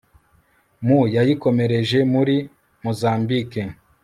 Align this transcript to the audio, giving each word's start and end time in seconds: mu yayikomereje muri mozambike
mu 0.85 0.99
yayikomereje 1.15 1.99
muri 2.13 2.35
mozambike 2.83 3.61